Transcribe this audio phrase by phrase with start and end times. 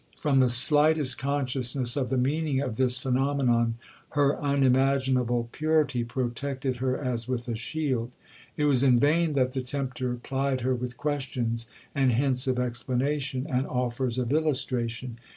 [0.17, 3.75] From the slightest consciousness of the meaning of this phenomenon,
[4.13, 8.09] her unimaginable purity protected her as with a shield.
[8.57, 13.45] It was in vain that the tempter plied her with questions, and hints of explanation,
[13.47, 15.19] and offers of illustration.